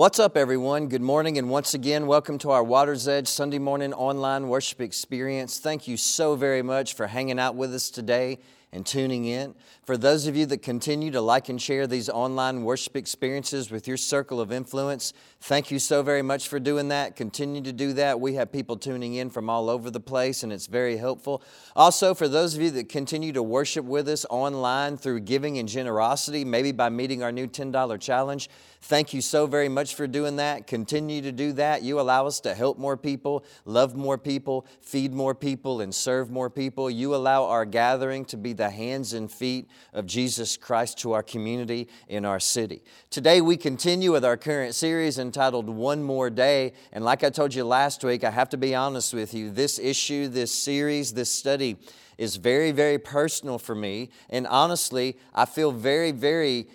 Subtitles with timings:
[0.00, 0.88] What's up, everyone?
[0.88, 5.58] Good morning, and once again, welcome to our Water's Edge Sunday morning online worship experience.
[5.58, 8.38] Thank you so very much for hanging out with us today
[8.72, 9.54] and tuning in.
[9.84, 13.88] For those of you that continue to like and share these online worship experiences with
[13.88, 17.16] your circle of influence, thank you so very much for doing that.
[17.16, 18.20] Continue to do that.
[18.20, 21.42] We have people tuning in from all over the place, and it's very helpful.
[21.74, 25.68] Also, for those of you that continue to worship with us online through giving and
[25.68, 28.48] generosity, maybe by meeting our new $10 challenge,
[28.82, 30.66] Thank you so very much for doing that.
[30.66, 31.82] Continue to do that.
[31.82, 36.30] You allow us to help more people, love more people, feed more people, and serve
[36.30, 36.90] more people.
[36.90, 41.22] You allow our gathering to be the hands and feet of Jesus Christ to our
[41.22, 42.82] community in our city.
[43.10, 46.72] Today, we continue with our current series entitled One More Day.
[46.90, 49.78] And like I told you last week, I have to be honest with you, this
[49.78, 51.76] issue, this series, this study
[52.16, 54.10] is very, very personal for me.
[54.28, 56.66] And honestly, I feel very, very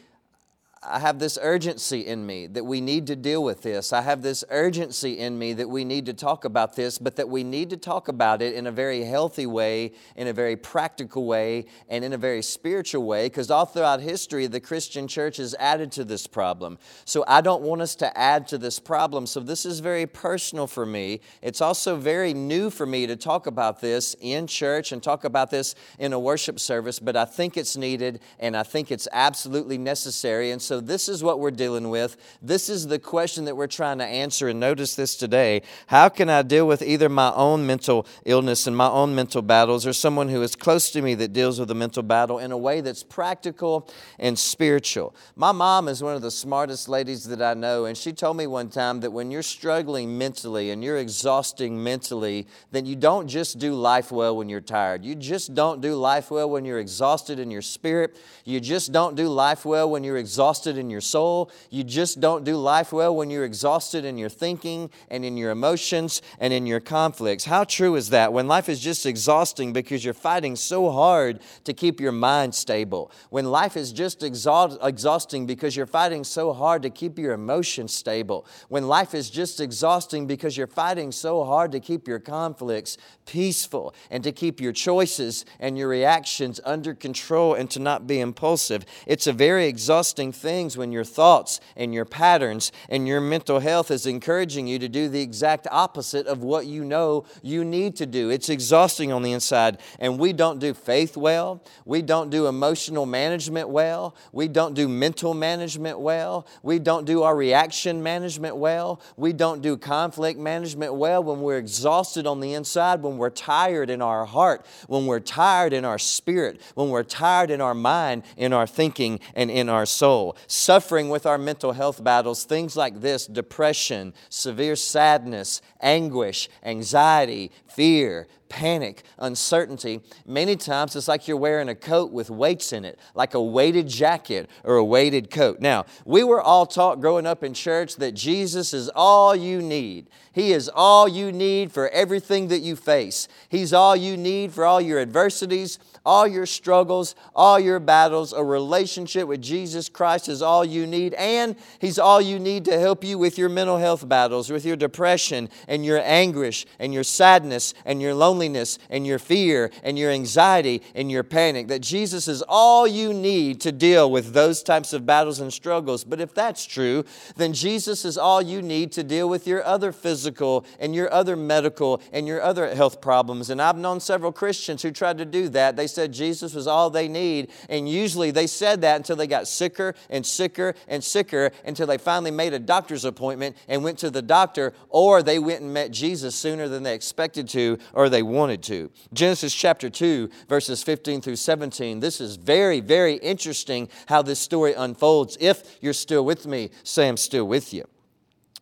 [0.83, 3.91] I have this urgency in me that we need to deal with this.
[3.91, 7.27] I have this urgency in me that we need to talk about this, but that
[7.27, 11.25] we need to talk about it in a very healthy way, in a very practical
[11.25, 15.55] way, and in a very spiritual way, because all throughout history, the Christian church has
[15.59, 16.77] added to this problem.
[17.03, 19.25] So I don't want us to add to this problem.
[19.25, 21.21] So this is very personal for me.
[21.41, 25.49] It's also very new for me to talk about this in church and talk about
[25.49, 29.79] this in a worship service, but I think it's needed and I think it's absolutely
[29.79, 30.51] necessary.
[30.51, 32.17] And so so this is what we're dealing with.
[32.41, 34.49] This is the question that we're trying to answer.
[34.49, 38.75] And notice this today How can I deal with either my own mental illness and
[38.75, 41.73] my own mental battles, or someone who is close to me that deals with a
[41.73, 45.15] mental battle in a way that's practical and spiritual?
[45.37, 48.45] My mom is one of the smartest ladies that I know, and she told me
[48.45, 53.59] one time that when you're struggling mentally and you're exhausting mentally, then you don't just
[53.59, 55.05] do life well when you're tired.
[55.05, 58.17] You just don't do life well when you're exhausted in your spirit.
[58.43, 61.51] You just don't do life well when you're exhausted exhausted in your soul.
[61.69, 65.51] You just don't do life well when you're exhausted in your thinking and in your
[65.51, 67.43] emotions and in your conflicts.
[67.43, 68.31] How true is that?
[68.31, 73.11] When life is just exhausting because you're fighting so hard to keep your mind stable.
[73.31, 77.93] When life is just exhaust- exhausting because you're fighting so hard to keep your emotions
[77.93, 78.45] stable.
[78.69, 83.93] When life is just exhausting because you're fighting so hard to keep your conflicts peaceful
[84.09, 88.85] and to keep your choices and your reactions under control and to not be impulsive.
[89.05, 93.59] It's a very exhausting thing things when your thoughts and your patterns and your mental
[93.59, 97.95] health is encouraging you to do the exact opposite of what you know you need
[97.95, 98.29] to do.
[98.29, 99.79] It's exhausting on the inside.
[99.99, 101.63] And we don't do faith well.
[101.83, 104.15] We don't do emotional management well.
[104.31, 106.45] We don't do mental management well.
[106.61, 109.01] We don't do our reaction management well.
[109.17, 113.89] We don't do conflict management well when we're exhausted on the inside, when we're tired
[113.89, 118.21] in our heart, when we're tired in our spirit, when we're tired in our mind,
[118.37, 123.01] in our thinking, and in our soul suffering with our mental health battles, things like
[123.01, 130.01] this depression, severe sadness, anguish, anxiety, fear, panic, uncertainty.
[130.25, 133.87] Many times it's like you're wearing a coat with weights in it, like a weighted
[133.87, 135.59] jacket or a weighted coat.
[135.59, 140.09] Now, we were all taught growing up in church that Jesus is all you need.
[140.31, 143.27] He is all you need for everything that you face.
[143.47, 148.33] He's all you need for all your adversities, all your struggles, all your battles.
[148.33, 152.77] A relationship with Jesus Christ is all you need, and He's all you need to
[152.77, 157.03] help you with your mental health battles, with your depression and your anguish and your
[157.03, 161.67] sadness and your loneliness and your fear and your anxiety and your panic.
[161.67, 166.03] That Jesus is all you need to deal with those types of battles and struggles.
[166.03, 169.91] But if that's true, then Jesus is all you need to deal with your other
[169.91, 173.49] physical and your other medical and your other health problems.
[173.49, 175.75] And I've known several Christians who tried to do that.
[175.75, 177.51] They said Jesus was all they need.
[177.69, 181.97] And usually they said that until they got sicker and sicker and sicker until they
[181.97, 185.91] finally made a doctor's appointment and went to the doctor, or they went and met
[185.91, 188.91] Jesus sooner than they expected to or they wanted to.
[189.13, 191.99] Genesis chapter 2, verses 15 through 17.
[191.99, 195.37] This is very, very interesting how this story unfolds.
[195.39, 197.85] If you're still with me, say I'm still with you.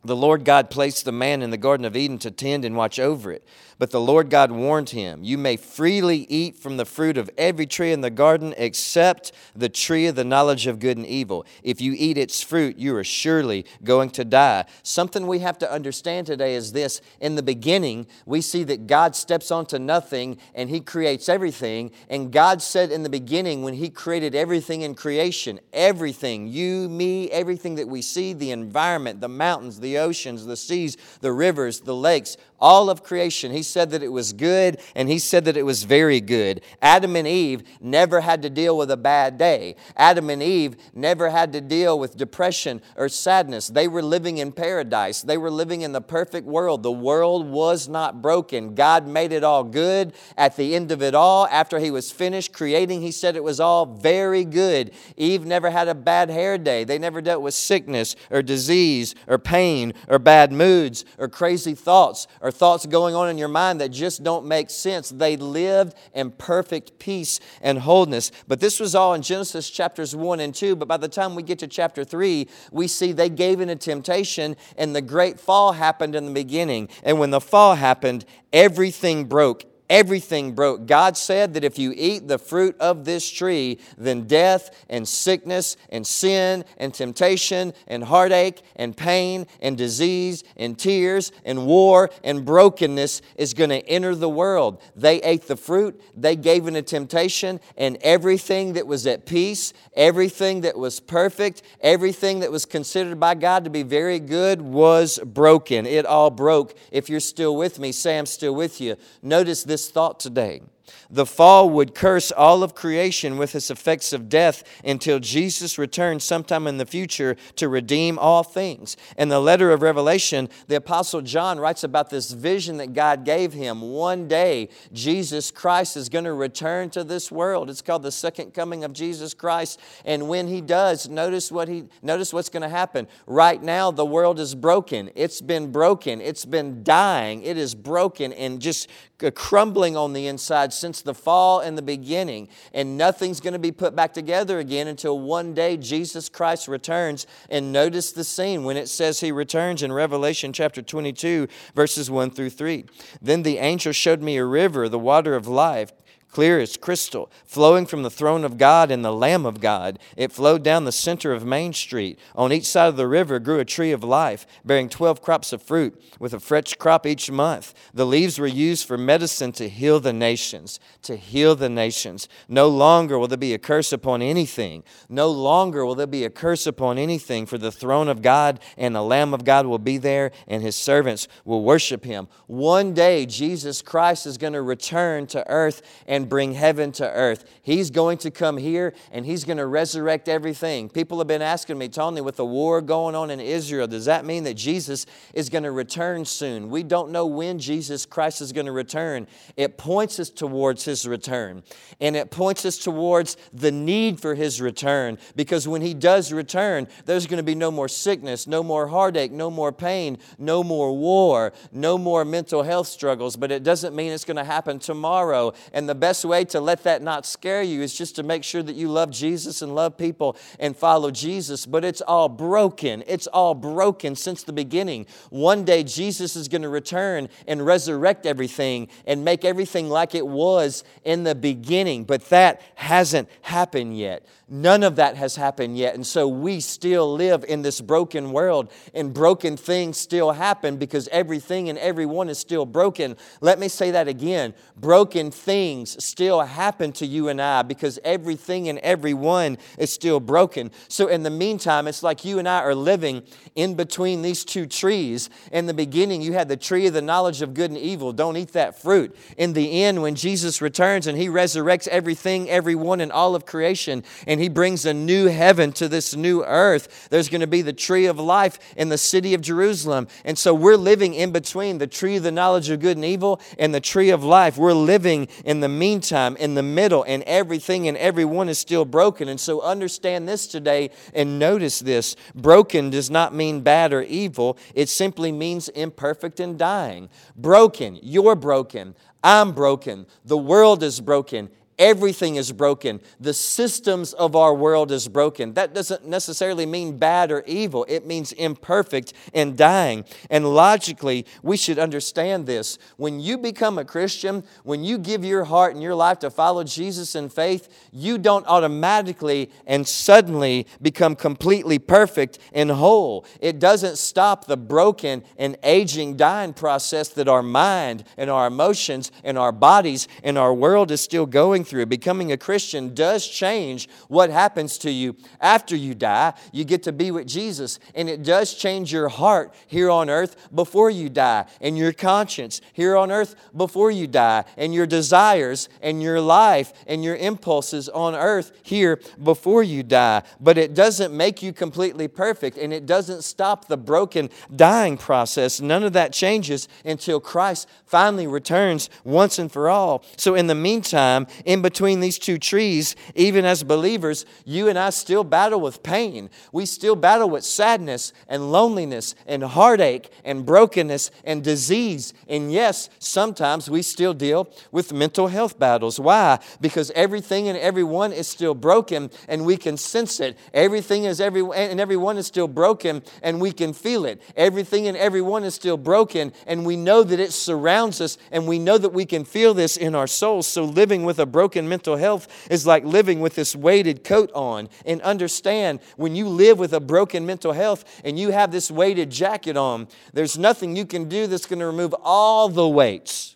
[0.05, 2.99] The Lord God placed the man in the Garden of Eden to tend and watch
[2.99, 3.45] over it.
[3.79, 7.65] But the Lord God warned him, You may freely eat from the fruit of every
[7.65, 11.45] tree in the garden except the tree of the knowledge of good and evil.
[11.63, 14.65] If you eat its fruit, you are surely going to die.
[14.83, 19.15] Something we have to understand today is this In the beginning, we see that God
[19.15, 21.91] steps onto nothing and he creates everything.
[22.09, 27.29] And God said in the beginning, when he created everything in creation, everything, you, me,
[27.31, 31.81] everything that we see, the environment, the mountains, the the oceans, the seas, the rivers,
[31.81, 33.51] the lakes, all of creation.
[33.51, 36.61] He said that it was good and he said that it was very good.
[36.81, 39.75] Adam and Eve never had to deal with a bad day.
[39.97, 43.67] Adam and Eve never had to deal with depression or sadness.
[43.67, 45.21] They were living in paradise.
[45.21, 46.83] They were living in the perfect world.
[46.83, 48.75] The world was not broken.
[48.75, 50.13] God made it all good.
[50.37, 53.59] At the end of it all, after he was finished creating, he said it was
[53.59, 54.91] all very good.
[55.17, 56.83] Eve never had a bad hair day.
[56.83, 62.27] They never dealt with sickness or disease or pain or bad moods or crazy thoughts
[62.39, 65.09] or thoughts going on in your mind that just don't make sense.
[65.09, 68.31] They lived in perfect peace and wholeness.
[68.47, 70.75] But this was all in Genesis chapters 1 and 2.
[70.75, 73.75] But by the time we get to chapter 3, we see they gave in a
[73.75, 76.89] temptation and the great fall happened in the beginning.
[77.03, 80.85] And when the fall happened, everything broke everything broke.
[80.85, 85.77] God said that if you eat the fruit of this tree, then death and sickness
[85.89, 92.45] and sin and temptation and heartache and pain and disease and tears and war and
[92.45, 94.81] brokenness is going to enter the world.
[94.95, 99.73] They ate the fruit, they gave in a temptation, and everything that was at peace,
[99.95, 105.19] everything that was perfect, everything that was considered by God to be very good was
[105.19, 105.85] broken.
[105.85, 106.75] It all broke.
[106.91, 108.95] If you're still with me, I'm still with you.
[109.21, 110.61] Notice this thought today.
[111.09, 116.23] The fall would curse all of creation with its effects of death until Jesus returns
[116.23, 118.97] sometime in the future to redeem all things.
[119.17, 123.53] In the letter of Revelation, the Apostle John writes about this vision that God gave
[123.53, 123.81] him.
[123.81, 127.69] One day, Jesus Christ is going to return to this world.
[127.69, 129.79] It's called the second coming of Jesus Christ.
[130.05, 133.07] And when he does, notice what he notice what's going to happen.
[133.27, 135.11] Right now, the world is broken.
[135.15, 136.21] It's been broken.
[136.21, 137.43] It's been dying.
[137.43, 138.89] It is broken and just
[139.23, 142.49] uh, crumbling on the inside since the fall and the beginning.
[142.73, 147.25] And nothing's going to be put back together again until one day Jesus Christ returns.
[147.49, 152.31] And notice the scene when it says he returns in Revelation chapter 22, verses 1
[152.31, 152.83] through 3.
[153.21, 155.93] Then the angel showed me a river, the water of life
[156.33, 159.99] clear as crystal, flowing from the throne of God and the Lamb of God.
[160.17, 162.17] It flowed down the center of Main Street.
[162.35, 165.61] On each side of the river grew a tree of life, bearing 12 crops of
[165.61, 167.75] fruit, with a fresh crop each month.
[167.93, 172.27] The leaves were used for medicine to heal the nations, to heal the nations.
[172.47, 174.83] No longer will there be a curse upon anything.
[175.07, 178.95] No longer will there be a curse upon anything, for the throne of God and
[178.95, 182.27] the Lamb of God will be there, and his servants will worship him.
[182.47, 187.11] One day, Jesus Christ is going to return to earth and and bring heaven to
[187.11, 187.43] earth.
[187.63, 190.87] He's going to come here and He's going to resurrect everything.
[190.87, 194.23] People have been asking me, Tony, with the war going on in Israel, does that
[194.23, 196.69] mean that Jesus is going to return soon?
[196.69, 199.27] We don't know when Jesus Christ is going to return.
[199.57, 201.61] It points us towards His return,
[201.99, 206.87] and it points us towards the need for His return because when He does return,
[207.03, 210.97] there's going to be no more sickness, no more heartache, no more pain, no more
[210.97, 215.51] war, no more mental health struggles, but it doesn't mean it's going to happen tomorrow.
[215.73, 218.43] And the best best way to let that not scare you is just to make
[218.43, 221.65] sure that you love Jesus and love people and follow Jesus.
[221.65, 223.03] But it's all broken.
[223.07, 225.07] It's all broken since the beginning.
[225.31, 230.27] One day, Jesus is going to return and resurrect everything and make everything like it
[230.27, 232.03] was in the beginning.
[232.03, 234.23] But that hasn't happened yet.
[234.47, 235.95] None of that has happened yet.
[235.95, 241.07] And so we still live in this broken world, and broken things still happen because
[241.07, 243.15] everything and everyone is still broken.
[243.41, 244.53] Let me say that again.
[244.77, 250.71] Broken things still happen to you and I because everything and everyone is still broken.
[250.87, 253.23] So, in the meantime, it's like you and I are living
[253.55, 255.29] in between these two trees.
[255.51, 258.13] In the beginning, you had the tree of the knowledge of good and evil.
[258.13, 259.15] Don't eat that fruit.
[259.37, 264.03] In the end, when Jesus returns and he resurrects everything, everyone, and all of creation,
[264.27, 267.07] and he brings a new heaven to this new earth.
[267.09, 270.07] There's going to be the tree of life in the city of Jerusalem.
[270.25, 273.39] And so we're living in between the tree of the knowledge of good and evil
[273.57, 274.57] and the tree of life.
[274.57, 279.27] We're living in the meantime, in the middle, and everything and everyone is still broken.
[279.27, 282.15] And so understand this today and notice this.
[282.33, 287.09] Broken does not mean bad or evil, it simply means imperfect and dying.
[287.35, 288.95] Broken, you're broken.
[289.23, 290.07] I'm broken.
[290.25, 291.49] The world is broken.
[291.79, 293.01] Everything is broken.
[293.19, 295.53] The systems of our world is broken.
[295.53, 297.85] That doesn't necessarily mean bad or evil.
[297.89, 300.05] It means imperfect and dying.
[300.29, 302.77] And logically, we should understand this.
[302.97, 306.63] When you become a Christian, when you give your heart and your life to follow
[306.63, 313.25] Jesus in faith, you don't automatically and suddenly become completely perfect and whole.
[313.41, 319.11] It doesn't stop the broken and aging, dying process that our mind and our emotions
[319.23, 321.87] and our bodies and our world is still going through through.
[321.87, 326.33] Becoming a Christian does change what happens to you after you die.
[326.51, 330.35] You get to be with Jesus, and it does change your heart here on earth
[330.53, 335.67] before you die, and your conscience here on earth before you die, and your desires
[335.81, 340.21] and your life and your impulses on earth here before you die.
[340.39, 345.59] But it doesn't make you completely perfect, and it doesn't stop the broken dying process.
[345.59, 350.05] None of that changes until Christ finally returns once and for all.
[350.17, 354.89] So, in the meantime, in between these two trees, even as believers, you and I
[354.89, 356.31] still battle with pain.
[356.51, 362.13] We still battle with sadness and loneliness and heartache and brokenness and disease.
[362.27, 365.99] And yes, sometimes we still deal with mental health battles.
[365.99, 366.39] Why?
[366.59, 370.35] Because everything and everyone is still broken and we can sense it.
[370.53, 374.19] Everything is every and everyone is still broken and we can feel it.
[374.35, 378.57] Everything and everyone is still broken and we know that it surrounds us and we
[378.57, 380.47] know that we can feel this in our souls.
[380.47, 384.69] So living with a broken mental health is like living with this weighted coat on.
[384.85, 389.09] And understand when you live with a broken mental health and you have this weighted
[389.09, 393.35] jacket on, there's nothing you can do that's going to remove all the weights.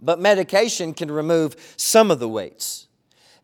[0.00, 2.85] But medication can remove some of the weights.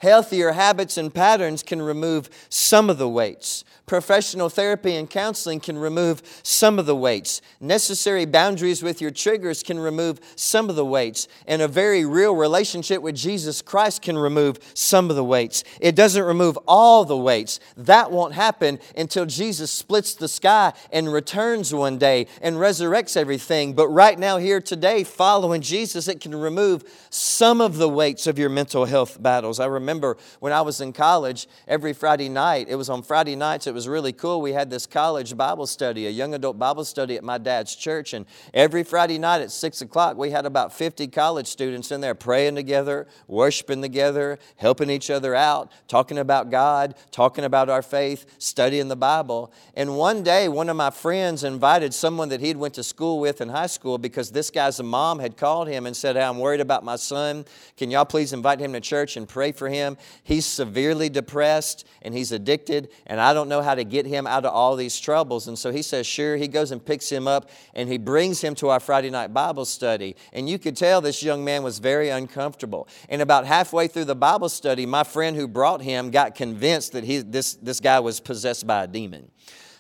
[0.03, 3.63] Healthier habits and patterns can remove some of the weights.
[3.87, 7.41] Professional therapy and counseling can remove some of the weights.
[7.61, 11.29] Necessary boundaries with your triggers can remove some of the weights.
[11.47, 15.63] And a very real relationship with Jesus Christ can remove some of the weights.
[15.81, 17.61] It doesn't remove all the weights.
[17.77, 23.75] That won't happen until Jesus splits the sky and returns one day and resurrects everything.
[23.75, 28.37] But right now, here today, following Jesus, it can remove some of the weights of
[28.37, 29.61] your mental health battles.
[29.61, 29.92] I remember
[30.41, 33.83] when I was in college, every Friday night, it was on Friday nights, it was
[33.83, 34.41] was really cool.
[34.41, 38.15] We had this college Bible study, a young adult Bible study at my dad's church.
[38.15, 42.15] And every Friday night at 6 o'clock, we had about 50 college students in there
[42.15, 48.25] praying together, worshiping together, helping each other out, talking about God, talking about our faith,
[48.39, 49.53] studying the Bible.
[49.75, 53.41] And one day, one of my friends invited someone that he'd went to school with
[53.41, 56.61] in high school because this guy's mom had called him and said, hey, I'm worried
[56.61, 57.45] about my son.
[57.77, 59.82] Can y'all please invite him to church and pray for him?
[60.23, 64.27] He's severely depressed and he's addicted, and I don't know how how to get him
[64.27, 65.49] out of all these troubles.
[65.49, 66.37] And so he says, Sure.
[66.37, 69.65] He goes and picks him up and he brings him to our Friday night Bible
[69.65, 70.15] study.
[70.35, 72.87] And you could tell this young man was very uncomfortable.
[73.09, 77.05] And about halfway through the Bible study, my friend who brought him got convinced that
[77.05, 79.31] he, this, this guy was possessed by a demon.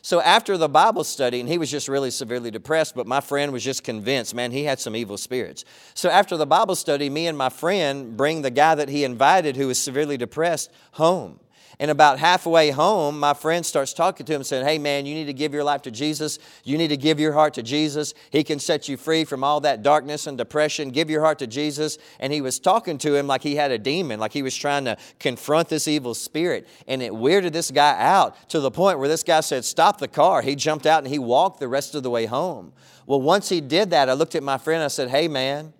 [0.05, 3.53] So after the Bible study, and he was just really severely depressed, but my friend
[3.53, 5.65] was just convinced, man, he had some evil spirits.
[5.95, 9.57] So after the Bible study, me and my friend bring the guy that he invited
[9.57, 11.39] who was severely depressed home.
[11.79, 15.27] And about halfway home, my friend starts talking to him, saying, Hey, man, you need
[15.27, 16.39] to give your life to Jesus.
[16.65, 18.15] You need to give your heart to Jesus.
[18.31, 20.91] He can set you free from all that darkness and depression.
[20.91, 21.99] Give your heart to Jesus.
[22.21, 24.85] And he was talking to him like he had a demon, like he was trying
[24.85, 26.69] to confront this evil spirit.
[26.87, 30.09] And it weirded this guy out to the point where this guy said, Stop the
[30.09, 30.43] car.
[30.43, 32.73] He jumped out and he walked the rest of the way home.
[33.07, 34.83] Well, once he did that, I looked at my friend.
[34.83, 35.73] I said, Hey, man,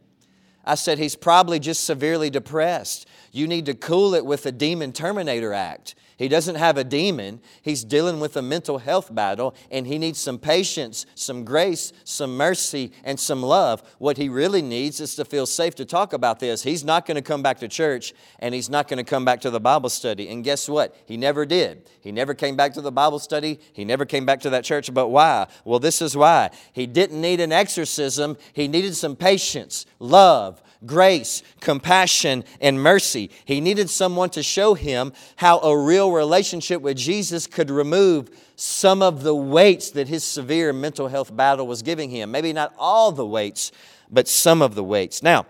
[0.65, 3.07] I said, He's probably just severely depressed.
[3.33, 5.95] You need to cool it with the Demon Terminator Act.
[6.23, 7.41] He doesn't have a demon.
[7.63, 12.37] He's dealing with a mental health battle, and he needs some patience, some grace, some
[12.37, 13.83] mercy, and some love.
[13.99, 16.63] What he really needs is to feel safe to talk about this.
[16.63, 19.41] He's not going to come back to church, and he's not going to come back
[19.41, 20.29] to the Bible study.
[20.29, 20.95] And guess what?
[21.07, 21.89] He never did.
[22.01, 23.59] He never came back to the Bible study.
[23.73, 24.95] He never came back to that church.
[24.95, 25.49] But why?
[25.65, 26.51] Well, this is why.
[26.73, 33.31] He didn't need an exorcism, he needed some patience, love, grace, compassion, and mercy.
[33.45, 39.03] He needed someone to show him how a real relationship with Jesus could remove some
[39.03, 42.31] of the weights that his severe mental health battle was giving him.
[42.31, 43.73] Maybe not all the weights,
[44.11, 45.23] but some of the weights.
[45.23, 45.47] Now,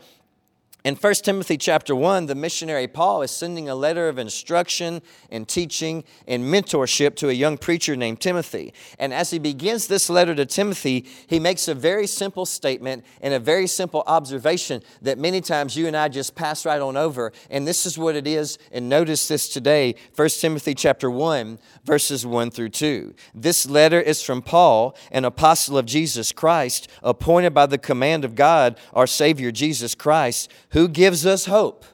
[0.85, 5.47] in 1 Timothy chapter 1, the missionary Paul is sending a letter of instruction and
[5.47, 8.75] teaching and mentorship to a young preacher named Timothy.
[8.99, 13.33] And as he begins this letter to Timothy, he makes a very simple statement and
[13.33, 17.33] a very simple observation that many times you and I just pass right on over.
[17.49, 18.59] And this is what it is.
[18.73, 23.15] And notice this today 1 Timothy chapter 1, verses 1 through 2.
[23.37, 28.35] This letter is from Paul, an apostle of Jesus Christ, appointed by the command of
[28.35, 31.85] God, our Savior Jesus Christ who gives us hope.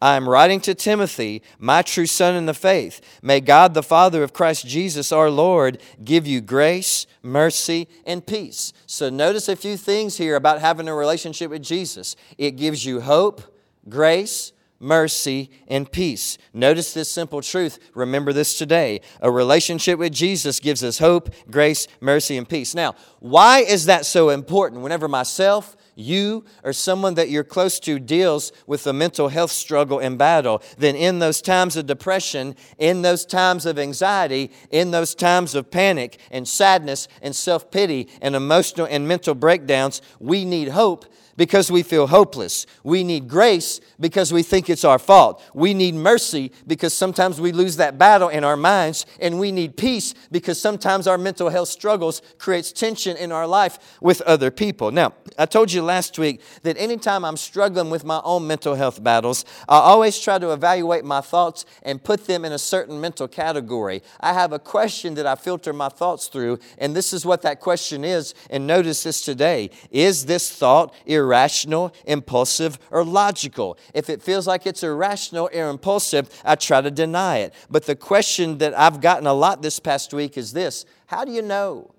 [0.00, 3.00] I am writing to Timothy, my true son in the faith.
[3.22, 8.74] May God, the Father of Christ Jesus our Lord, give you grace, mercy, and peace.
[8.86, 12.14] So, notice a few things here about having a relationship with Jesus.
[12.36, 13.40] It gives you hope,
[13.88, 16.36] grace, mercy, and peace.
[16.52, 17.78] Notice this simple truth.
[17.94, 19.00] Remember this today.
[19.22, 22.74] A relationship with Jesus gives us hope, grace, mercy, and peace.
[22.74, 24.82] Now, why is that so important?
[24.82, 29.98] Whenever myself, you or someone that you're close to deals with a mental health struggle
[29.98, 35.14] and battle, then in those times of depression, in those times of anxiety, in those
[35.14, 40.68] times of panic and sadness and self pity and emotional and mental breakdowns, we need
[40.68, 42.66] hope because we feel hopeless.
[42.82, 45.42] We need grace because we think it's our fault.
[45.54, 49.06] We need mercy because sometimes we lose that battle in our minds.
[49.20, 53.98] And we need peace because sometimes our mental health struggles creates tension in our life
[54.00, 54.90] with other people.
[54.90, 59.02] Now, I told you last week that anytime I'm struggling with my own mental health
[59.02, 63.28] battles, I always try to evaluate my thoughts and put them in a certain mental
[63.28, 64.02] category.
[64.20, 67.60] I have a question that I filter my thoughts through, and this is what that
[67.60, 68.34] question is.
[68.48, 69.70] And notice this today.
[69.90, 71.25] Is this thought irrational?
[71.26, 73.76] Irrational, impulsive, or logical.
[73.94, 77.52] If it feels like it's irrational or impulsive, I try to deny it.
[77.68, 81.32] But the question that I've gotten a lot this past week is this How do
[81.32, 81.95] you know?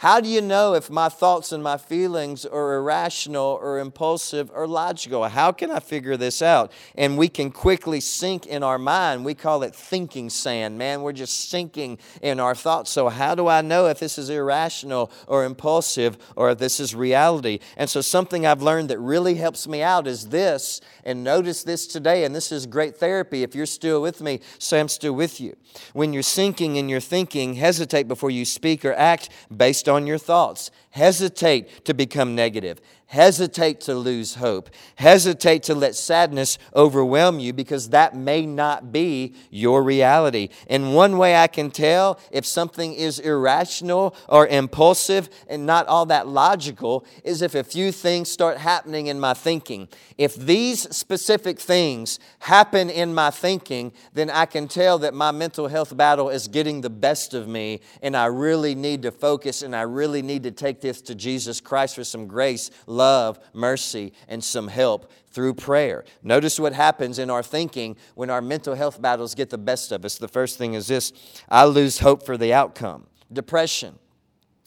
[0.00, 4.66] How do you know if my thoughts and my feelings are irrational or impulsive or
[4.66, 5.28] logical?
[5.28, 6.72] How can I figure this out?
[6.94, 9.26] And we can quickly sink in our mind.
[9.26, 11.02] We call it thinking sand, man.
[11.02, 12.90] We're just sinking in our thoughts.
[12.90, 16.94] So, how do I know if this is irrational or impulsive or if this is
[16.94, 17.58] reality?
[17.76, 20.80] And so, something I've learned that really helps me out is this.
[21.04, 23.42] And notice this today, and this is great therapy.
[23.42, 24.40] If you're still with me,
[24.72, 25.56] I'm still with you.
[25.92, 30.18] When you're sinking in your thinking, hesitate before you speak or act based on your
[30.18, 30.70] thoughts.
[30.90, 32.80] Hesitate to become negative.
[33.10, 34.70] Hesitate to lose hope.
[34.94, 40.48] Hesitate to let sadness overwhelm you because that may not be your reality.
[40.68, 46.06] And one way I can tell if something is irrational or impulsive and not all
[46.06, 49.88] that logical is if a few things start happening in my thinking.
[50.16, 55.66] If these specific things happen in my thinking, then I can tell that my mental
[55.66, 59.74] health battle is getting the best of me and I really need to focus and
[59.74, 64.44] I really need to take this to Jesus Christ for some grace love, mercy, and
[64.44, 66.04] some help through prayer.
[66.22, 70.04] Notice what happens in our thinking when our mental health battles get the best of
[70.04, 70.18] us.
[70.18, 71.12] The first thing is this
[71.48, 73.06] I lose hope for the outcome.
[73.32, 73.98] Depression,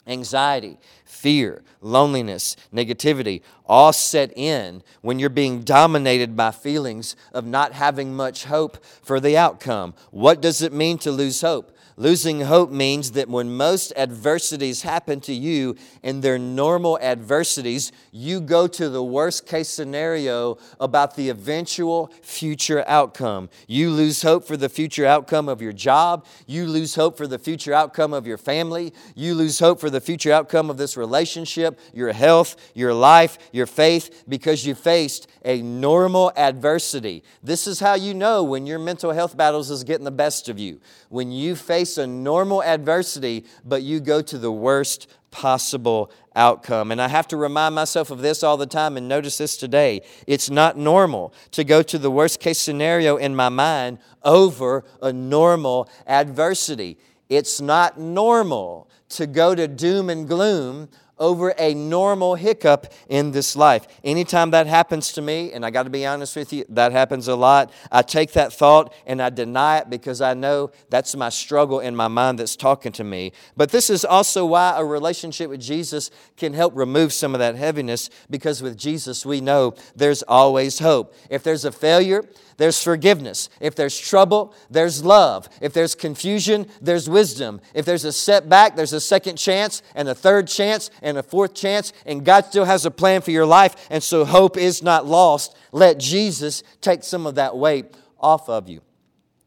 [0.08, 7.74] anxiety, fear, loneliness, negativity all set in when you're being dominated by feelings of not
[7.74, 9.94] having much hope for the outcome.
[10.10, 11.72] What does it mean to lose hope?
[11.96, 18.42] Losing hope means that when most adversities happen to you and they're normal adversities, you
[18.42, 23.50] go to the worst case scenario about the eventual future outcome.
[23.68, 26.26] You lose hope for the future outcome of your job.
[26.48, 28.94] You lose hope for the future outcome of your family.
[29.16, 33.68] You lose hope for the future outcome of this relationship, your health, your life, your
[33.68, 37.24] faith, because you faced a normal adversity.
[37.44, 40.58] This is how you know when your mental health battles is getting the best of
[40.58, 40.80] you.
[41.10, 46.92] When you face a normal adversity, but you go to the worst possible outcome.
[46.92, 50.02] And I have to remind myself of this all the time and notice this today.
[50.28, 55.12] It's not normal to go to the worst case scenario in my mind over a
[55.12, 56.98] normal adversity.
[57.30, 63.56] It's not normal to go to doom and gloom over a normal hiccup in this
[63.56, 63.88] life.
[64.04, 67.28] Anytime that happens to me, and I got to be honest with you, that happens
[67.28, 71.30] a lot, I take that thought and I deny it because I know that's my
[71.30, 73.32] struggle in my mind that's talking to me.
[73.56, 77.56] But this is also why a relationship with Jesus can help remove some of that
[77.56, 81.14] heaviness because with Jesus we know there's always hope.
[81.30, 82.24] If there's a failure,
[82.58, 83.50] there's forgiveness.
[83.60, 85.50] If there's trouble, there's love.
[85.62, 87.62] If there's confusion, there's wisdom.
[87.74, 91.54] If there's a setback, there's a second chance and a third chance and a fourth
[91.54, 95.06] chance, and God still has a plan for your life, and so hope is not
[95.06, 95.56] lost.
[95.72, 98.82] Let Jesus take some of that weight off of you.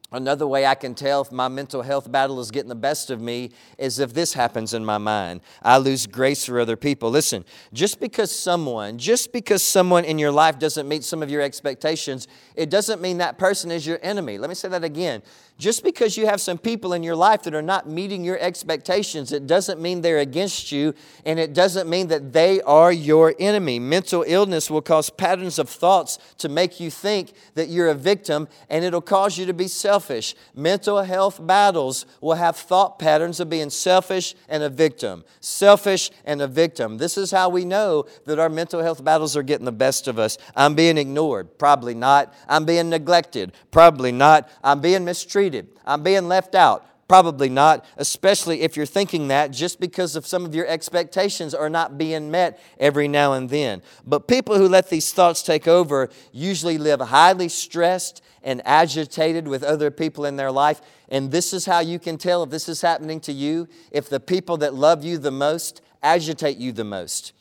[0.09, 3.19] Another way I can tell if my mental health battle is getting the best of
[3.19, 5.41] me is if this happens in my mind.
[5.61, 7.09] I lose grace for other people.
[7.09, 7.43] Listen,
[7.73, 12.29] just because someone, just because someone in your life doesn't meet some of your expectations,
[12.55, 14.37] it doesn't mean that person is your enemy.
[14.37, 15.23] Let me say that again.
[15.57, 19.31] Just because you have some people in your life that are not meeting your expectations,
[19.31, 20.93] it doesn't mean they're against you,
[21.25, 23.79] and it doesn't mean that they are your enemy.
[23.79, 28.47] Mental illness will cause patterns of thoughts to make you think that you're a victim,
[28.69, 30.35] and it'll cause you to be selfish.
[30.53, 35.23] Mental health battles will have thought patterns of being selfish and a victim.
[35.39, 36.99] Selfish and a victim.
[36.99, 40.19] This is how we know that our mental health battles are getting the best of
[40.19, 40.37] us.
[40.55, 41.57] I'm being ignored.
[41.57, 42.31] Probably not.
[42.47, 43.53] I'm being neglected.
[43.71, 44.47] Probably not.
[44.63, 45.69] I'm being mistreated treated.
[45.85, 46.85] I'm being left out.
[47.07, 51.69] Probably not, especially if you're thinking that just because of some of your expectations are
[51.69, 53.81] not being met every now and then.
[54.05, 59.63] But people who let these thoughts take over usually live highly stressed and agitated with
[59.63, 60.81] other people in their life.
[61.07, 64.19] And this is how you can tell if this is happening to you if the
[64.19, 67.31] people that love you the most agitate you the most.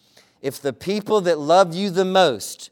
[0.42, 2.70] If the people that love you the most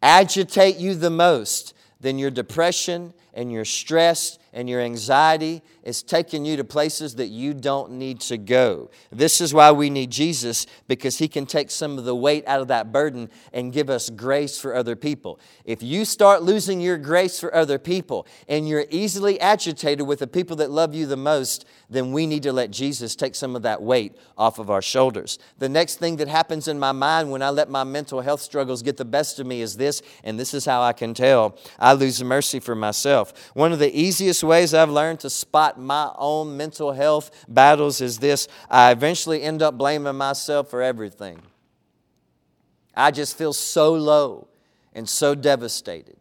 [0.00, 6.44] agitate you the most, then your depression and your stress and your anxiety is taking
[6.44, 8.90] you to places that you don't need to go.
[9.12, 12.60] This is why we need Jesus because he can take some of the weight out
[12.60, 15.38] of that burden and give us grace for other people.
[15.64, 20.26] If you start losing your grace for other people and you're easily agitated with the
[20.26, 23.62] people that love you the most, then we need to let Jesus take some of
[23.62, 25.38] that weight off of our shoulders.
[25.58, 28.82] The next thing that happens in my mind when I let my mental health struggles
[28.82, 31.92] get the best of me is this, and this is how I can tell I
[31.92, 33.27] lose mercy for myself.
[33.54, 38.18] One of the easiest ways I've learned to spot my own mental health battles is
[38.18, 41.42] this I eventually end up blaming myself for everything.
[42.94, 44.48] I just feel so low
[44.92, 46.16] and so devastated.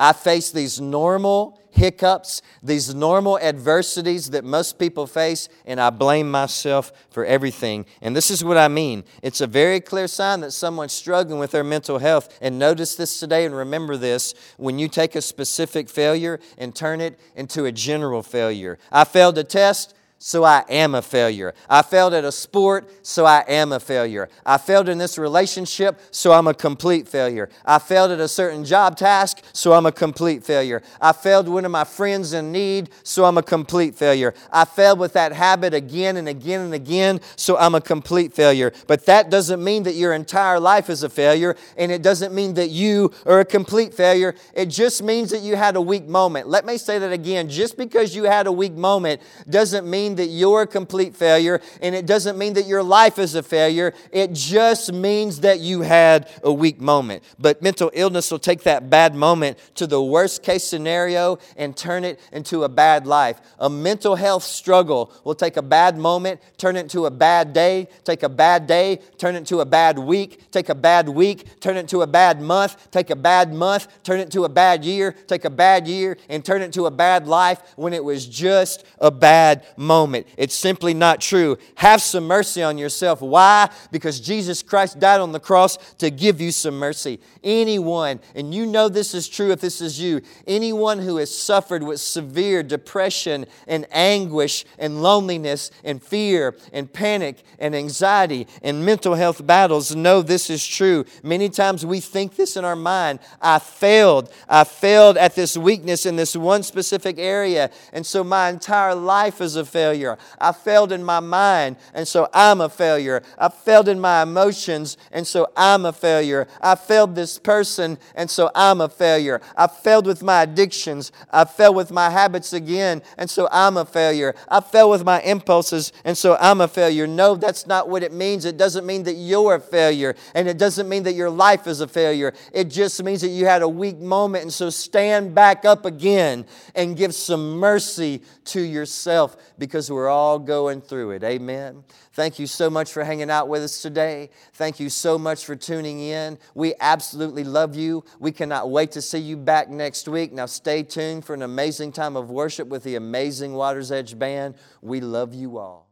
[0.00, 6.30] I face these normal hiccups, these normal adversities that most people face, and I blame
[6.30, 7.84] myself for everything.
[8.00, 11.50] And this is what I mean it's a very clear sign that someone's struggling with
[11.50, 12.34] their mental health.
[12.40, 17.02] And notice this today and remember this when you take a specific failure and turn
[17.02, 18.78] it into a general failure.
[18.90, 21.54] I failed a test so I am a failure.
[21.66, 24.28] I failed at a sport, so I am a failure.
[24.44, 27.48] I failed in this relationship, so I'm a complete failure.
[27.64, 30.82] I failed at a certain job task, so I'm a complete failure.
[31.00, 34.34] I failed one of my friends in need, so I'm a complete failure.
[34.52, 38.74] I failed with that habit again and again and again, so I'm a complete failure.
[38.86, 42.52] But that doesn't mean that your entire life is a failure, and it doesn't mean
[42.54, 44.34] that you are a complete failure.
[44.52, 46.46] It just means that you had a weak moment.
[46.46, 47.48] Let me say that again.
[47.48, 51.60] Just because you had a weak moment doesn't mean mean that you're a complete failure,
[51.80, 53.94] and it doesn't mean that your life is a failure.
[54.10, 57.22] It just means that you had a weak moment.
[57.38, 62.04] But mental illness will take that bad moment to the worst case scenario and turn
[62.04, 63.40] it into a bad life.
[63.58, 67.86] A mental health struggle will take a bad moment, turn it into a bad day,
[68.04, 71.76] take a bad day, turn it into a bad week, take a bad week, turn
[71.76, 75.12] it into a bad month, take a bad month, turn it into a bad year,
[75.28, 78.84] take a bad year, and turn it into a bad life when it was just
[78.98, 80.26] a bad moment moment.
[80.38, 81.58] It's simply not true.
[81.74, 83.20] Have some mercy on yourself.
[83.20, 83.68] Why?
[83.90, 87.20] Because Jesus Christ died on the cross to give you some mercy.
[87.44, 91.82] Anyone, and you know this is true if this is you, anyone who has suffered
[91.82, 99.14] with severe depression and anguish and loneliness and fear and panic and anxiety and mental
[99.14, 101.04] health battles know this is true.
[101.22, 104.32] Many times we think this in our mind I failed.
[104.48, 109.42] I failed at this weakness in this one specific area, and so my entire life
[109.42, 110.18] is a failure failure.
[110.40, 113.22] I failed in my mind, and so I'm a failure.
[113.38, 116.46] I failed in my emotions, and so I'm a failure.
[116.60, 119.40] I failed this person, and so I'm a failure.
[119.56, 121.10] I failed with my addictions.
[121.32, 124.34] I failed with my habits again, and so I'm a failure.
[124.48, 127.06] I failed with my impulses, and so I'm a failure.
[127.08, 128.44] No, that's not what it means.
[128.44, 131.80] It doesn't mean that you're a failure, and it doesn't mean that your life is
[131.80, 132.32] a failure.
[132.52, 136.46] It just means that you had a weak moment, and so stand back up again
[136.76, 141.24] and give some mercy to yourself because because we're all going through it.
[141.24, 141.82] Amen.
[142.12, 144.28] Thank you so much for hanging out with us today.
[144.52, 146.38] Thank you so much for tuning in.
[146.54, 148.04] We absolutely love you.
[148.18, 150.34] We cannot wait to see you back next week.
[150.34, 154.56] Now, stay tuned for an amazing time of worship with the amazing Water's Edge Band.
[154.82, 155.89] We love you all.